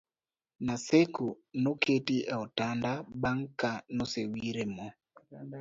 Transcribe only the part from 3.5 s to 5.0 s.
ka ne osewire mo